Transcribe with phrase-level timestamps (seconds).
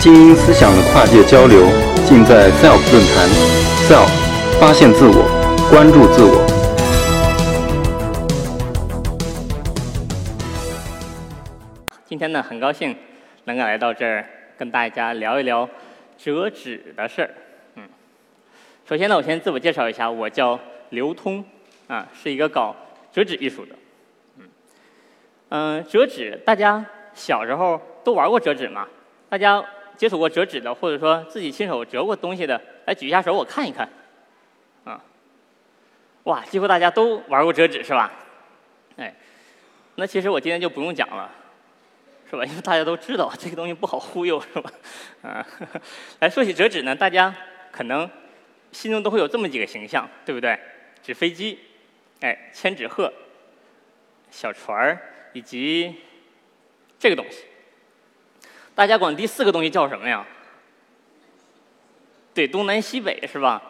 [0.00, 1.60] 精英思想的跨界交流，
[2.06, 3.28] 尽在 SELF 论坛。
[3.86, 4.08] SELF，
[4.58, 5.28] 发现自我，
[5.70, 6.40] 关注自我。
[12.06, 12.96] 今天呢，很高兴
[13.44, 14.24] 能够来到这儿，
[14.56, 15.68] 跟大家聊一聊
[16.16, 17.30] 折纸的事儿。
[17.74, 17.82] 嗯，
[18.88, 20.58] 首先呢，我先自我介绍一下，我叫
[20.88, 21.44] 刘通，
[21.88, 22.74] 啊，是一个搞
[23.12, 23.74] 折纸艺术的。
[24.38, 24.48] 嗯，
[25.50, 28.86] 嗯，折纸，大家小时候都玩过折纸吗？
[29.28, 29.62] 大家。
[30.00, 33.86] 接触过折纸的，或者说自己亲手折过东西的，来举一下手，我看一看。
[34.82, 34.98] 啊，
[36.22, 38.10] 哇，几乎大家都玩过折纸是吧？
[38.96, 39.14] 哎，
[39.96, 41.30] 那其实我今天就不用讲了，
[42.30, 42.42] 是吧？
[42.46, 44.72] 因为大家都知道这个东西不好忽悠，是吧？
[45.20, 45.46] 啊，
[46.20, 47.36] 来说起折纸呢，大家
[47.70, 48.08] 可能
[48.72, 50.58] 心中都会有这么几个形象，对不对？
[51.02, 51.58] 纸飞机，
[52.20, 53.12] 哎，千纸鹤，
[54.30, 54.98] 小船儿，
[55.34, 55.94] 以及
[56.98, 57.44] 这个东西。
[58.74, 60.26] 大家管第四个东西叫什么呀？
[62.32, 63.60] 对，东南西北是吧？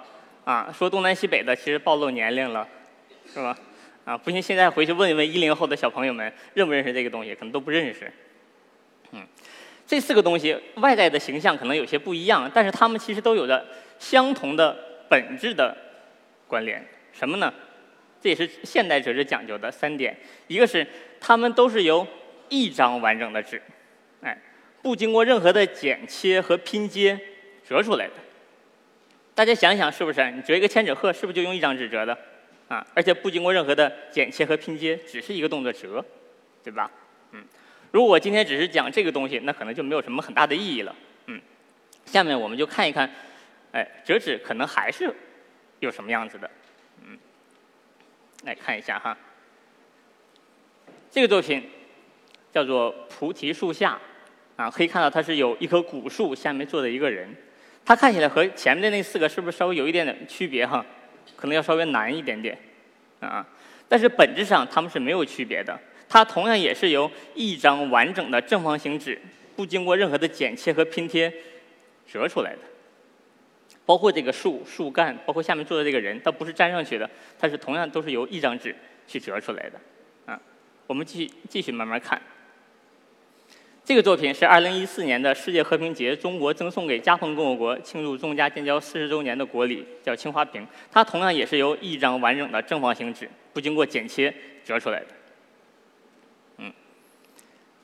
[0.44, 2.68] 啊，说东南西北的其实暴露年龄了，
[3.26, 3.56] 是吧？
[4.04, 8.12] 啊，不信现在回去问一问一零后的小朋友们认不认识这个东西，可能都不认识。
[9.12, 9.26] 嗯，
[9.86, 13.66] 这四个东西外在的形象可能有些不一样，但是它们其实都有着
[13.98, 14.76] 相同的
[15.08, 15.76] 本质的
[16.46, 16.86] 关联。
[17.12, 17.52] 什么呢？
[18.20, 20.86] 这也是现代哲学讲究的三点：一个是
[21.18, 22.06] 它们都是由
[22.48, 23.60] 一张完整的纸，
[24.20, 24.36] 哎。
[24.82, 27.18] 不经过任何的剪切和拼接
[27.66, 28.14] 折出来的，
[29.34, 30.30] 大家想想是不是？
[30.30, 32.16] 你折一个千纸鹤，是不是就用一张纸折的？
[32.68, 36.04] 啊，而且不经过任何的剪切和拼接，只是一个动作折，
[36.64, 36.90] 对吧？
[37.32, 37.44] 嗯，
[37.90, 40.94] 如果今天只是讲这个东西，那可能就没有什么很大的意义了。
[41.26, 41.40] 嗯，
[42.06, 43.10] 下面我们就看一看，
[43.72, 45.12] 哎，折纸可能还是
[45.80, 46.50] 有什么样子的。
[47.04, 47.18] 嗯，
[48.44, 49.16] 来看一下哈，
[51.10, 51.68] 这个作品
[52.52, 53.94] 叫做《菩提树下》。
[54.60, 57.26] 啊，可以看到它是有一棵古树下面坐着一个人，
[57.82, 60.84] 它看起来和前面的那四个是不是稍微有一点点区别哈？
[61.34, 62.58] 可能要稍微难一点点，
[63.20, 63.46] 啊，
[63.88, 65.78] 但是本质上它们是没有区别的。
[66.10, 69.18] 它同样也是由一张完整的正方形纸，
[69.56, 71.32] 不经过任何的剪切和拼贴
[72.06, 72.58] 折出来的。
[73.86, 77.08] 包括这个树树干，包括下面坐的这个人，它不是粘上去的，
[77.38, 79.80] 它是同样都是由一张纸去折出来的。
[80.26, 80.38] 啊，
[80.86, 82.20] 我们继续继续慢慢看。
[83.82, 90.64] 这个作品是2014年的世界和平节，中国赠送给加蓬共和国庆祝中加建交四十周年的国礼，叫青花瓶。
[90.92, 94.32] 它同样也是由一张完整的正方形纸，不经过剪切
[94.64, 95.06] 折出来的。
[96.58, 96.72] 嗯，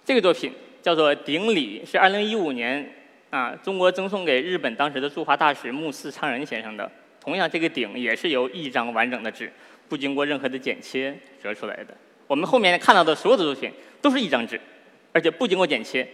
[0.04, 2.94] 这个作品叫做顶礼，是2015年
[3.30, 6.88] 啊中国赠送给日本当时的驻华大使木寺昌人先生的。
[7.20, 9.50] 同样，这个顶也是由一张完整的纸，
[9.88, 11.96] 不经过任何的剪切折出来的。
[12.28, 14.60] 我们后面看到的所有的作品都是一张纸。
[15.16, 16.06] 而且不经过剪切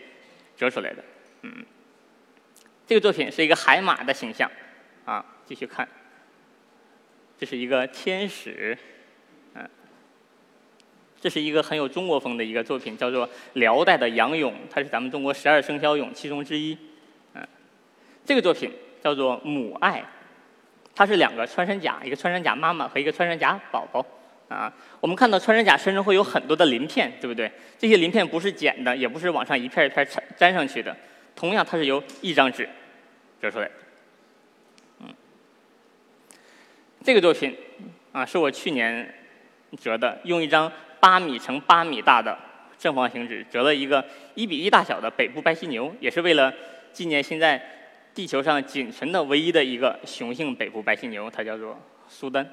[0.56, 1.02] 折出来的，
[1.42, 1.66] 嗯，
[2.86, 4.48] 这个作品是一个海马的形象，
[5.04, 5.88] 啊，继续看，
[7.36, 8.78] 这是一个天使，
[9.54, 9.68] 嗯，
[11.20, 16.78] 这是一个很有中国风的一个作品，叫做辽代的杨俑，它是咱们中国十二生肖俑其中之一，
[17.34, 17.44] 嗯，
[18.24, 18.70] 这个作品
[19.02, 20.04] 叫做母爱，
[20.94, 24.06] 它是两个穿山甲，一个穿山甲妈妈和一个穿山甲宝宝。
[24.52, 27.50] 啊，我们看到穿山甲身上会有很多的鳞片，对不对？
[27.78, 30.94] 这些鳞片不是剪的，也不是往上一片一片粘粘上去的。
[31.34, 32.68] 同样，它是由一张纸
[33.40, 33.72] 折出来的。
[35.00, 35.14] 嗯，
[37.02, 37.56] 这个作品
[38.12, 39.14] 啊，是我去年
[39.80, 40.70] 折的，用一张
[41.00, 42.38] 八米乘八米大的
[42.78, 46.52] 正方形纸折了一个一比一大小的北部白犀牛，也是为了
[46.92, 47.60] 纪念现在
[48.14, 52.46] 地球上仅存的唯一的一个雄性北部白犀牛，它叫做苏丹。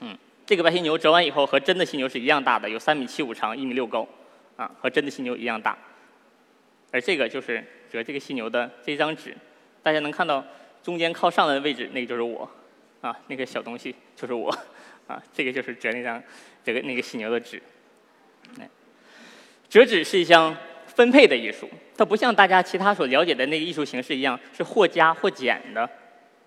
[0.00, 0.16] 嗯。
[0.48, 4.08] 这个白犀牛折完以后和真的犀牛是一样大的，有三米七五长，一米六高，
[4.56, 5.76] 啊，和真的犀牛一样大。
[6.90, 9.36] 而这个就是折这个犀牛的这张纸，
[9.82, 10.42] 大家能看到
[10.82, 12.50] 中间靠上的位置，那个就是我，
[13.02, 14.48] 啊，那个小东西就是我，
[15.06, 16.22] 啊，这个就是折那张
[16.64, 17.62] 这个那个犀牛的纸。
[19.68, 20.56] 折纸是一项
[20.86, 25.86] 分配的艺术，它不像大家其他所了解的那个艺术形式一样是或加或减的。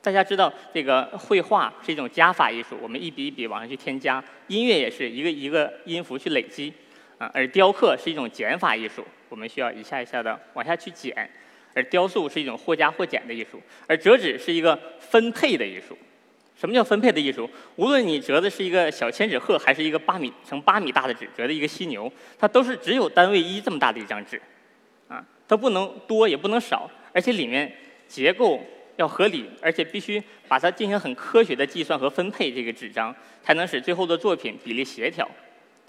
[0.04, 6.74] 大家知道，这个绘画是一种加法艺术，我们一笔一笔往上去添加；音乐也是一个一个音符去累积，
[7.20, 11.14] 啊，而雕刻是一种减法艺术，我们需要一下一下的往下去减；
[11.76, 15.96] 而雕塑是一种或加或减的艺术，而折纸是一个分配的艺术。
[16.60, 17.48] 什么叫分配的艺术？
[17.76, 24.42] 无论你折的是一个小千纸鹤，还是一个八米乘八米大的纸，折的一个犀牛，它都是只有单位一这么大的一张纸，
[25.08, 27.72] 啊，它不能多也不能少，而且里面
[28.08, 28.60] 结构。
[29.02, 33.14] 要合理，而且必须把它进行很科学的计算和分配，这个纸张
[33.44, 35.28] 才能使最后的作品比例协调，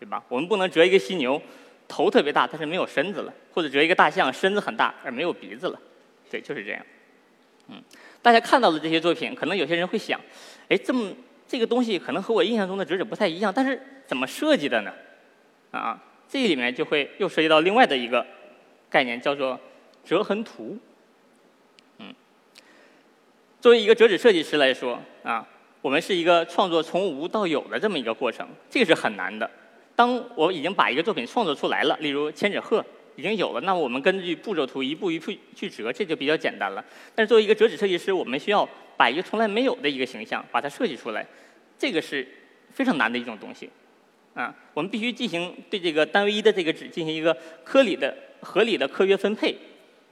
[0.01, 0.25] 对吧？
[0.29, 1.41] 我们不能折一个犀牛，
[1.87, 5.79] 头特别大，但是没有身子了；或者折一个大象，身子很大而没有鼻子了，
[6.31, 6.85] 对，就是这样。
[7.69, 7.83] 嗯，
[8.23, 10.19] 大家看到的这些作品，可能有些人会想，
[10.69, 11.13] 哎，这么
[11.47, 14.91] 这个东西可能和我印象中的折纸不太一样，但是怎么设计的呢？
[15.71, 18.27] 啊，这里面就会又涉及到另外的一个
[18.89, 19.61] 概念，叫做
[20.03, 20.79] 折痕图。
[23.63, 25.47] 作为一个折纸设计师来说，啊，
[25.81, 29.49] 我们是一个创作从无到有的这么一个过程，这个是很难的。
[29.95, 36.85] 当我已经把一个作品创作出来了，例如千纸鹤已经有了，那我们根据步骤图一步一步去折，这就比较简单了。
[37.15, 41.25] 但是作为一个折纸设计师，我们需要把一个从来没有的一个形象把它设计出来，
[41.79, 42.27] 这个是
[42.73, 43.71] 非常难的一种东西。
[44.35, 49.57] 啊，我们必须进行对这个单位一的这个纸进行一个颗粒的合理的科学分配，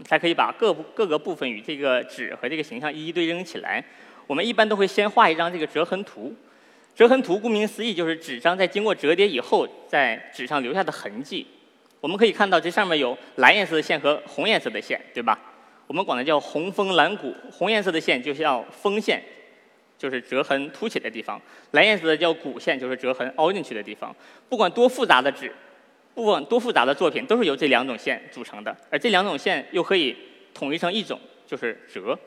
[0.05, 3.85] 才可以把各各个部分与这个纸和这个形象一一对应起来。
[4.27, 6.35] 我们一般都会先画一张这个折痕图。
[6.95, 11.47] 折痕图顾名思义就是纸张在经过折叠以后在纸上留下的痕迹。
[12.01, 15.39] 我们可以看到这上面有蓝颜色的线和红颜色的线，对吧？
[15.87, 17.35] 我们管它叫红枫蓝谷。
[17.51, 19.23] 红颜色的线就叫枫线，
[19.99, 21.39] 就是折痕凸起的地方；
[21.73, 24.15] 蓝颜色的叫谷线，就是折痕凹进去的地方。
[24.49, 25.53] 不管多复杂的纸，
[26.21, 28.77] 不管多复杂的作品，都是由这两种线组成的。
[28.91, 30.15] 而这两种线又可以
[30.53, 32.19] 统一成一种，就是折。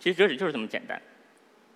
[0.00, 1.00] 其实折纸就是这么简单。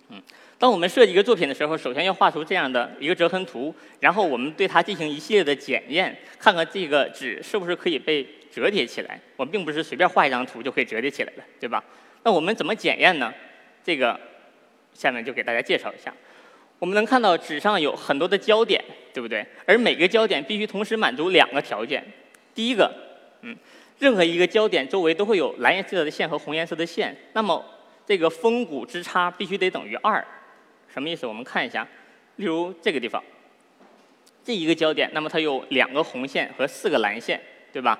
[0.09, 0.21] 嗯。
[0.59, 9.17] 当我们设计一个作品的时候，首先要画出这样的一个折痕图，然后我们对它进行一系列的检验，看看这个纸是不是可以被折叠起来。
[9.37, 11.81] 我们并不是随便画一张图就可以折叠起来的，对吧？
[12.23, 13.33] 那我们怎么检验呢？
[13.81, 14.19] 这个
[14.93, 16.13] 下面就给大家介绍一下。
[16.83, 18.83] 我们能看到纸上有很多的焦点，
[19.13, 19.45] 对不对？
[19.65, 22.03] 而每个焦点必须同时满足两个条件。
[22.53, 22.93] 第一个，
[23.41, 23.55] 嗯，
[23.99, 27.63] 任何一个焦点周围都会有蓝颜色的线和红颜色的线，那么
[28.05, 30.21] 这个峰谷之差必须得等于二。
[30.89, 31.25] 什么意思？
[31.25, 31.87] 我们看一下，
[32.35, 33.23] 例如这个地方，
[34.43, 37.39] 这一个焦点，那么它有两个红线和四个蓝线，
[37.71, 37.97] 对吧？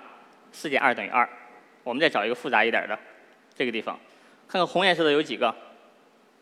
[0.51, 1.27] 四减二等于二。
[1.85, 2.99] 我们再找一个复杂一点的，
[3.55, 3.97] 这个地方，
[4.45, 5.55] 看看红颜色的有几个？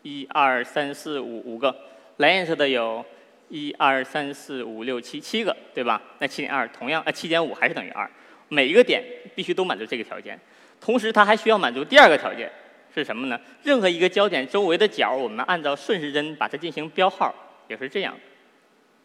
[0.02, 1.72] 一二三四五五个。
[2.18, 3.04] 蓝颜色的有
[3.48, 6.00] 一二三四五六七七个，对吧？
[6.18, 8.08] 那七点二同样，啊七减五还是等于二。
[8.48, 9.02] 每一个点
[9.34, 10.38] 必须都满足这个条件，
[10.80, 12.50] 同时它还需要满足第二个条件。
[12.94, 13.40] 是什么呢？
[13.62, 17.34] 任何一个焦点周围的角，我们按照顺时针把它进行标号，
[17.66, 18.14] 也是这样。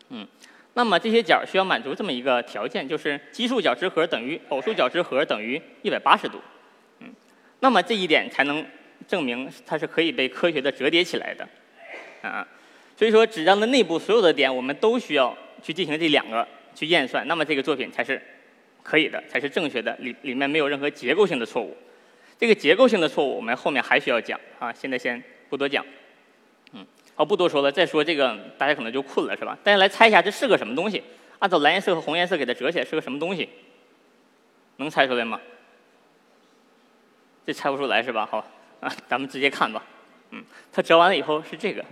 [0.09, 0.27] 嗯，
[0.74, 6.42] 那么这些角需要满足这么一个条件，就是奇数角之和等于偶数角之和等于一百八十度。
[7.00, 7.07] 嗯，
[7.62, 8.65] 那么这一点才能
[9.07, 11.48] 证明它是可以被科学的折叠起来的。
[12.21, 12.45] 啊，
[12.97, 18.19] 所以说纸张的内部所有的点，我们都需要去进行这两个去验算，那么这个作品才是
[18.81, 21.77] 可以的，才是正确的，里里面没有任何结构性的错误。
[22.39, 25.85] 这个结构性的错误，我们后面还需要讲啊，现在先不多讲。
[26.73, 27.71] 嗯，好，不多说了。
[27.71, 29.55] 再说这个，大家可能就困了，是吧？
[29.63, 31.03] 大家来猜一下，这是个什么东西？
[31.38, 33.47] 按照蓝颜色和红颜色给它折起来，是个什么东西？
[34.77, 35.39] 能猜出来吗？
[37.45, 38.27] 这猜不出来是吧？
[38.29, 38.39] 好，
[38.79, 39.83] 啊，咱们直接看吧。
[40.31, 41.85] 嗯，它折完了以后是这个。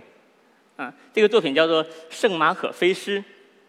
[0.78, 3.18] 嗯，这个作品叫做《圣马可飞狮》。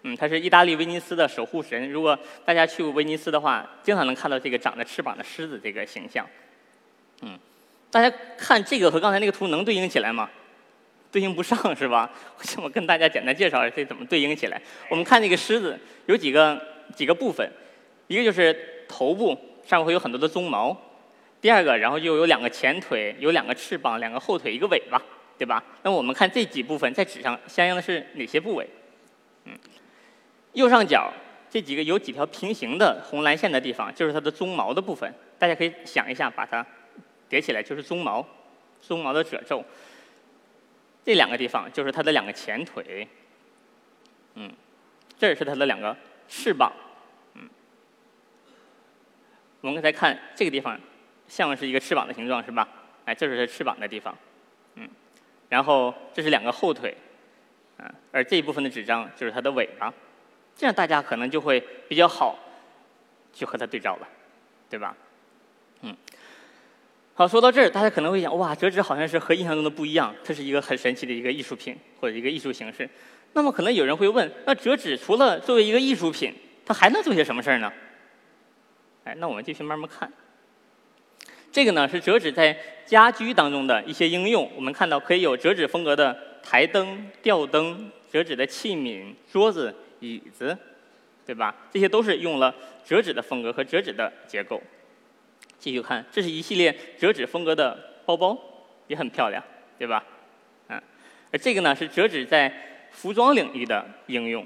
[0.04, 1.90] 嗯，它是意大利威尼斯的守护神。
[1.90, 6.26] 如果大家去过威尼斯的话，经常能看到这个长着翅膀的狮子这个形象。
[7.22, 7.38] 嗯，
[7.90, 10.30] 大家看这个和刚才那个图能对应起来吗？
[11.10, 12.12] 对应不上是吧？
[12.38, 14.62] 我想我跟大家简单介绍一下这怎么对应起来。
[14.90, 16.62] 我们看这个狮子有几个
[16.96, 17.50] 几个部分，
[18.08, 19.30] 一个就是头部
[19.66, 20.76] 上面会有很多的鬃毛，
[21.42, 25.02] 第二个然后就有两个前腿，有两个翅膀，两个后腿，一个尾巴，
[25.38, 25.64] 对吧？
[25.84, 28.68] 那我们看这几部分在纸上相应的是哪些部位？
[29.46, 29.54] 嗯，
[30.54, 31.12] 右上角
[31.50, 35.14] 这几个有几条平行的红蓝线的地方，就是它的鬃毛的部分。
[35.38, 36.66] 大家可以想一下，把它。
[37.30, 38.26] 叠起来就是鬃毛，
[38.82, 39.62] 鬃毛的褶皱。
[41.04, 43.06] 这两个地方就是它的两个前腿，
[44.36, 44.50] 嗯，
[45.20, 45.94] 这是它的两个
[46.30, 46.72] 翅膀，
[47.34, 47.50] 嗯。
[49.60, 50.80] 我们刚才看这个地方，
[51.28, 52.66] 像是一个翅膀的形状，是吧？
[53.04, 54.18] 哎，这是它翅膀的地方，
[55.50, 56.96] 然后这是两个后腿，
[57.78, 59.94] 嗯，而这一部分的纸张就是它的尾巴，
[60.56, 62.38] 这样大家可能就会比较好
[63.34, 64.08] 去和它对照了，
[64.70, 64.96] 对吧？
[65.82, 65.96] 嗯。
[67.14, 72.88] 好，说到这儿，大家可能会想，哇，折纸好像是和印象中的不一样，它是一个很神奇的一个艺术品或者一个艺术形式。
[73.34, 77.74] 那么可能有人会问，那折纸除了作为一个艺术品，它还能做些什么事儿呢？
[79.04, 80.12] 哎，那我们继续慢慢看。
[81.58, 84.48] 这个呢是折纸在家居当中的一些应用。
[84.56, 90.56] 我们看到可以有折纸风格的台灯、吊灯、折纸的器皿、桌子、椅子，
[91.26, 91.56] 对吧？
[91.74, 92.54] 这些都是用了
[92.86, 94.62] 折纸的风格和折纸的结构。
[95.58, 98.38] 继续看，这是一系列折纸风格的包包，
[98.86, 99.44] 也很漂亮，
[99.80, 100.04] 对吧？
[100.68, 100.80] 嗯，
[101.32, 102.54] 而这个呢是折纸在
[102.92, 104.46] 服装领域的应用。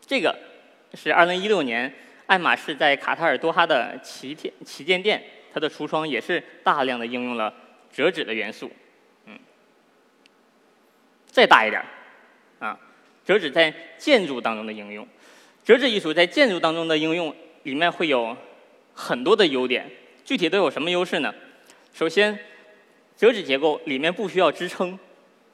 [0.00, 0.34] 这个
[0.94, 1.94] 是2016年
[2.26, 7.52] 爱马仕在卡塔尔多哈的旗舰旗舰店它的橱窗也是大量的应用了
[7.92, 8.70] 折纸的元素。
[9.26, 9.38] 嗯，
[11.26, 12.78] 再大一点儿，啊，
[13.24, 15.06] 折纸在建筑当中的应用，
[15.64, 18.36] 折纸艺术在建筑当中的应用里面会有
[18.94, 19.90] 很多的优点。
[20.24, 21.34] 具体都有什么优势呢？
[21.92, 22.38] 首先，
[23.16, 24.98] 折纸结构里面不需要支撑，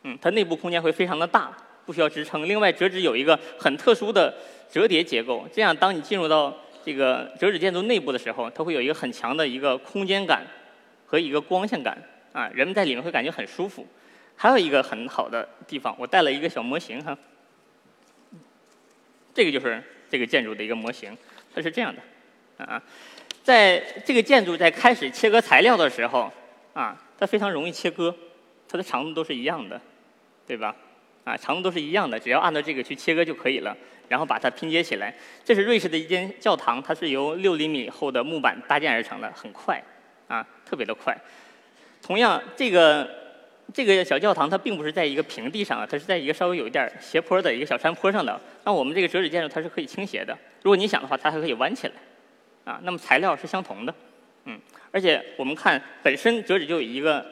[0.05, 1.55] 嗯，它内部空间会非常的大，
[1.91, 2.49] 不需要支撑。
[2.49, 4.33] 另外，折纸有一个很特殊的
[4.71, 10.47] 折叠结构，这样当你进入到这个折纸建筑内部的时候，它会有一个很强的一个空间感
[11.05, 12.01] 和一个光线感，
[12.33, 13.85] 啊，人们在里面会感觉很舒服。
[14.37, 17.19] 还有一个很好的地方，我带了一个小模型哈，
[19.35, 21.19] 这个就是这个建筑的一个模型，
[21.53, 22.81] 它是这样的，啊。
[23.43, 26.33] 在这个建筑在开始切割材料的时候，
[26.73, 28.15] 啊，它非常容易切割，
[28.69, 29.81] 它的长度都是一样的，
[30.47, 30.77] 对吧？
[31.25, 33.77] 啊，长度都是一样的，只要按照这个去切割就可以了，
[34.09, 35.15] 然后把它拼接起来。
[35.45, 39.83] 这是瑞士的一间教堂，它是由六厘米厚的木板搭建而成的，很快，
[40.29, 41.17] 啊，特别的快。
[42.03, 43.09] 同样，这个
[43.73, 48.41] 这个小教堂它并不是在一个平地上啊，它是在一个稍微有一点斜坡的一个小山坡上的。
[48.65, 51.95] 那我们这个折纸建筑它是可以倾斜的，如果你想的话，它还可以弯起来。
[52.63, 53.95] 啊，那么材料是相同的，
[54.45, 54.61] 嗯，
[54.91, 57.25] 而且我们看本身折纸就有一个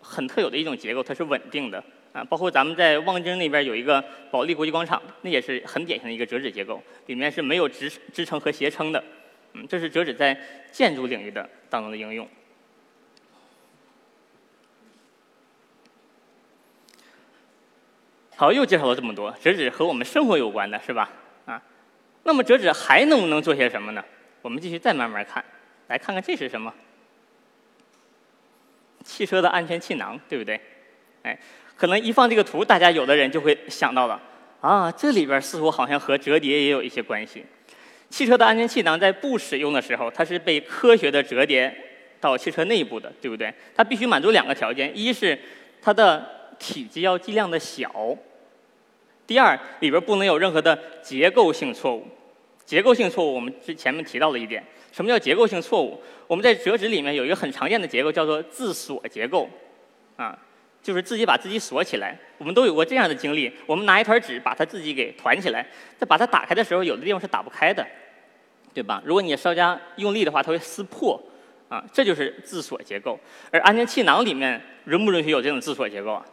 [0.00, 1.82] 很特有的一种结构，它是稳定的
[2.12, 2.24] 啊。
[2.24, 9.02] 包括咱们在望京那边有一个保利国际广场，那也是很典型的一个折纸结构，里面是没有支支撑和斜撑的，
[9.54, 10.38] 嗯，这是折纸在
[10.70, 12.28] 建筑领域的当中的应用。
[18.36, 21.10] 好，又介绍了这么多，折纸和我们生活有关的是吧？
[21.46, 21.62] 啊，
[22.24, 24.04] 那么折纸还能不能做些什么呢？
[24.40, 25.44] 我们继续再慢慢看，
[25.86, 26.74] 来看看这是什么？
[29.04, 30.60] 汽车的安全气囊，对不对？
[31.22, 31.38] 哎，
[31.76, 34.20] 可能一放这个图，大家有的人就会想到了，
[34.60, 37.44] 啊，这里边似乎好像和折叠也有一些关系。
[38.08, 41.74] 汽车的安全气囊在不使用的时候，它是被科学的折叠
[42.20, 43.52] 到汽车内部的，对不对？
[43.74, 45.38] 它必须满足两个条件：一是
[45.80, 46.24] 它的
[46.58, 47.88] 体积要尽量的小；
[49.26, 52.06] 第二，里边不能有任何的结构性错误。
[52.64, 54.62] 结构性错误，我们之前面提到了一点。
[54.92, 56.00] 什么叫结构性错误？
[56.26, 59.48] 我们在折纸里面有一个很常见的结构，叫做自锁结构，
[60.16, 60.38] 啊，
[60.82, 62.18] 就是自己把自己锁起来。
[62.38, 67.86] 我们都有过这样的经历：我们拿一团纸把它自己给团起来，在把它打开的时候，有的地方是打不开的，
[68.74, 69.02] 对吧？
[69.04, 71.22] 如果你稍加用力的话，它会撕破，
[71.68, 73.18] 啊，这就是自锁结构。
[73.50, 76.26] 而安全气囊里面允不允许有这种自锁结构啊？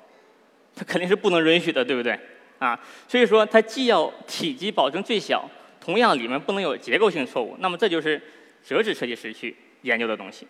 [0.75, 2.19] 它肯定是不能允许的，对不对？
[2.57, 5.49] 啊，所以说它既要体积保证最小。
[5.79, 7.55] 同样，里面不能有结构性错误。
[7.59, 8.21] 那么，这就是
[8.63, 10.45] 折纸设计师去研究的东西。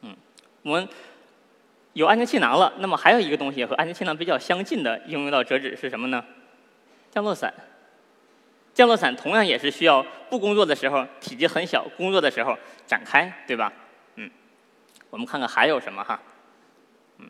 [0.00, 0.16] 嗯，
[0.62, 0.88] 我们
[1.92, 2.72] 有安全气囊了。
[2.78, 6.24] 那么，还有一个东西和安全气囊比较相近的应用到折纸是什么呢？
[7.10, 7.52] 降落伞。
[8.74, 12.56] 降落伞同样也是需要不工作的时候体积很小，工作的时候
[12.86, 13.72] 展开，对吧？
[14.16, 14.30] 嗯，
[15.10, 16.20] 我们看看还有什么哈。
[17.18, 17.28] 嗯，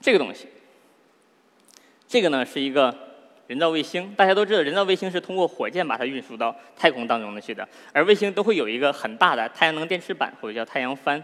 [0.00, 0.48] 这个东西，
[2.08, 2.94] 这个呢是一个。
[3.48, 11.22] 人造卫星，大家都知道，人造卫星是通过火箭把它运输到太空当中的去的，而卫星都会有一个很大的太阳能电池板或者叫太阳帆。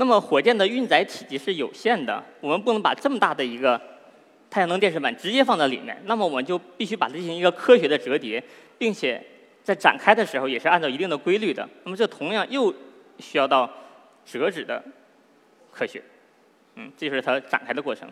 [0.00, 3.78] 那么火箭的运载体积是有限的，我们不能把这么大的一个
[4.48, 8.42] 太阳能电池板直接放在里面，那么我们就必须把它进行一个科学的折叠，
[8.78, 9.22] 并且
[9.62, 11.68] 在展开的时候也是按照一定的规律的。
[11.84, 12.74] 那么这同样又
[13.18, 13.70] 需要到
[14.24, 14.82] 折纸的
[15.70, 16.02] 科学，
[16.76, 18.10] 嗯，这就是它展开的过程，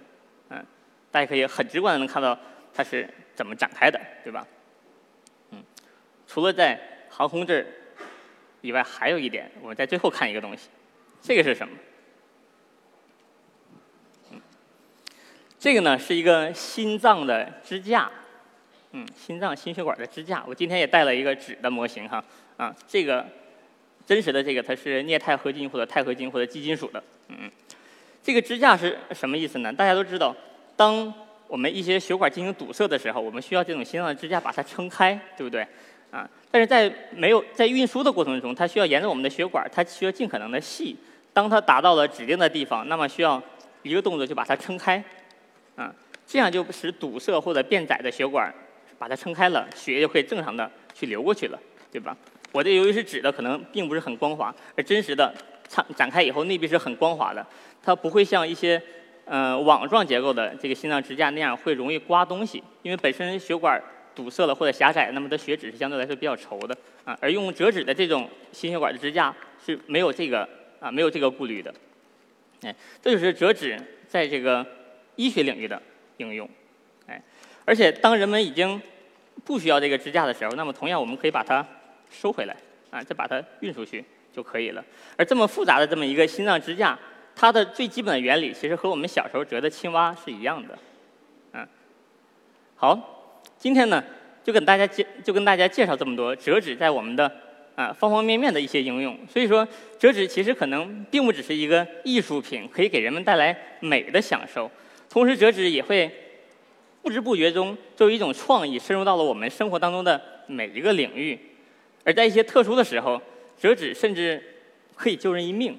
[0.51, 0.63] 嗯，
[1.11, 2.39] 大家可以很直观的能看到
[2.75, 3.09] 它是。
[3.39, 4.45] 怎么展开的，对吧？
[5.53, 5.63] 嗯，
[6.27, 6.77] 除了在
[7.09, 7.65] 航空这儿
[8.63, 10.69] 以外，还有一点，我们在最后看一个东西，
[11.21, 11.75] 这个是什么？
[15.59, 18.09] 这个呢是一个心脏的支架，
[18.93, 20.45] 嗯，心脏心血管的支架。
[20.47, 22.25] 我今天也带了一个纸的模型哈，
[22.57, 23.27] 啊，这个
[24.07, 27.51] 真实的这个它是镍钛合金或者钛合金或者基金属的，嗯，
[28.23, 29.73] 这个支架是什么意思呢？
[29.73, 30.35] 大家都知道，
[30.77, 31.13] 当
[31.49, 35.67] 我们一些血管进行堵塞的时候，我们需要这种心脏的支架把它撑开，对不对？
[36.11, 40.97] 啊，但是在没有在运输的过程中，它需要沿着我们的血管，它需要尽可能的细。
[41.33, 43.43] 当它达到了指定的地方，那么需要
[43.83, 45.03] 一个动作就把它撑开，
[45.77, 45.95] 啊，
[46.27, 48.53] 这样就使堵塞或者变窄的血管
[48.99, 51.59] 把它撑开了，血液就可以正常的去流过去了，
[51.93, 52.17] 对吧？
[52.53, 55.33] 我这由于是纸的，可能并不是很光滑，而真实的
[55.69, 57.47] 展展开以后，内壁是很光滑的，
[57.83, 58.83] 它不会像一些。
[59.31, 63.79] 嗯，网状结构的这个心脏支架那样会容易刮东西，因为本身血管
[64.19, 67.17] 堵塞了或者狭窄，那么的血脂是相对来说比较稠的啊。
[67.21, 69.33] 而用折纸的这种心血管的支架
[69.65, 70.49] 是没有这个
[70.81, 71.73] 啊没有这个顾虑的，
[72.63, 74.67] 哎，这就是折纸在这个
[75.15, 75.81] 医学领域的
[76.17, 76.51] 应用，
[77.07, 77.23] 哎，
[77.65, 78.83] 而且当人们已经
[79.45, 81.65] 不需要这个支架的时候，那么同样我们可以把它
[82.11, 82.57] 收回来
[82.91, 84.05] 啊，再把它运出去。
[84.31, 84.85] 就可以了。
[85.17, 86.97] 而这么复杂的这么一个心脏支架，
[87.35, 90.79] 它的最基本的原理其实和我们小时候折的青蛙是一样的。
[91.55, 91.67] 嗯，
[92.77, 93.18] 好，
[93.59, 94.03] 今天呢
[94.45, 97.31] 就跟大家介就跟大家介绍这么多折纸在我们的
[97.75, 99.19] 啊方方面面的一些应用。
[99.29, 99.67] 所以说，
[99.99, 104.71] 折纸其实可能并不只是一个艺术品，可以给人们带来美的享受。
[105.11, 106.11] 同时，折纸也会
[107.03, 111.39] 不知不觉中作为一种创意，深入到了我们生活当中的每一个领域。
[112.05, 113.21] 而在一些特殊的时候，
[113.59, 114.43] 折纸甚至
[114.95, 115.77] 可以救人一命。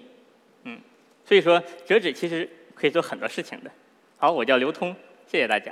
[0.63, 0.79] 嗯，
[1.25, 3.71] 所以说折纸其实可以做很多事情的。
[4.17, 4.95] 好，我叫刘通，
[5.25, 5.71] 谢谢大家。